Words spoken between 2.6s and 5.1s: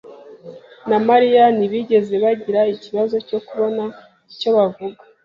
ikibazo cyo kubona icyo bavuga.